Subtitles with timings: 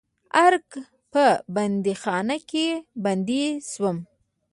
[0.45, 0.69] ارګ
[1.11, 1.25] په
[1.55, 2.65] بندیخانه کې
[3.03, 3.97] بندي شوم.